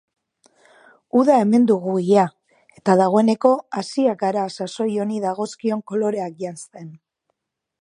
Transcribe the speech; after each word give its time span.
Uda 1.19 1.33
hemen 1.41 1.67
dugu 1.71 1.93
ia 2.13 2.23
eta 2.81 2.95
dagoeneko 3.01 3.51
hasiak 3.81 4.19
gara 4.23 4.47
sasoi 4.55 4.89
honi 5.05 5.23
dagozkion 5.27 5.85
koloreak 5.93 6.41
janzten. 6.45 6.91